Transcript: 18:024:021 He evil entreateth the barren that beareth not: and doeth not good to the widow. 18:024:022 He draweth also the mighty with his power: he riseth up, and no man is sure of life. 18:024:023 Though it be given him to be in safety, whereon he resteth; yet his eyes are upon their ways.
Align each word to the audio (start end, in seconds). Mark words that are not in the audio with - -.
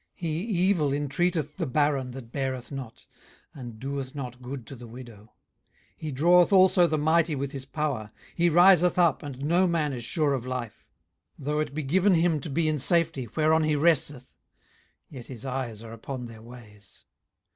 18:024:021 0.15 0.19
He 0.21 0.31
evil 0.39 0.89
entreateth 0.93 1.55
the 1.57 1.65
barren 1.67 2.09
that 2.09 2.31
beareth 2.31 2.71
not: 2.71 3.05
and 3.53 3.79
doeth 3.79 4.15
not 4.15 4.41
good 4.41 4.65
to 4.65 4.75
the 4.75 4.87
widow. 4.87 5.25
18:024:022 5.97 5.97
He 5.97 6.11
draweth 6.11 6.51
also 6.51 6.87
the 6.87 6.97
mighty 6.97 7.35
with 7.35 7.51
his 7.51 7.65
power: 7.65 8.11
he 8.33 8.49
riseth 8.49 8.97
up, 8.97 9.21
and 9.21 9.45
no 9.45 9.67
man 9.67 9.93
is 9.93 10.03
sure 10.03 10.33
of 10.33 10.47
life. 10.47 10.87
18:024:023 11.37 11.45
Though 11.45 11.59
it 11.59 11.73
be 11.75 11.83
given 11.83 12.15
him 12.15 12.39
to 12.39 12.49
be 12.49 12.67
in 12.67 12.79
safety, 12.79 13.27
whereon 13.35 13.63
he 13.63 13.75
resteth; 13.75 14.33
yet 15.07 15.27
his 15.27 15.45
eyes 15.45 15.83
are 15.83 15.93
upon 15.93 16.25
their 16.25 16.41
ways. 16.41 17.03